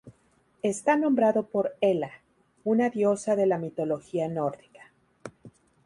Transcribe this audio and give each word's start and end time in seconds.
Está 0.63 0.97
nombrado 0.97 1.45
por 1.45 1.75
Hela, 1.79 2.09
una 2.63 2.89
diosa 2.89 3.35
de 3.35 3.45
la 3.45 3.59
mitología 3.59 4.27
nórdica. 4.29 4.91